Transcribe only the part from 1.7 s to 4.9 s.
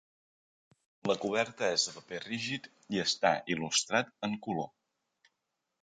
és de paper rígid i està il·lustrat en color.